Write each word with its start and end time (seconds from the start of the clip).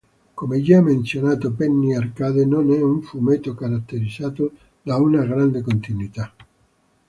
Come 0.33 0.63
già 0.63 0.81
menzionato, 0.81 1.51
"Penny 1.51 1.93
Arcade" 1.93 2.43
non 2.43 2.71
è 2.71 2.81
un 2.81 3.03
fumetto 3.03 3.53
caratterizzato 3.53 4.51
da 4.81 4.95
una 4.95 5.23
grande 5.23 5.61
continuità. 5.61 6.33